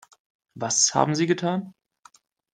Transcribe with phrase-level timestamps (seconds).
[0.55, 1.75] Was haben Sie getan?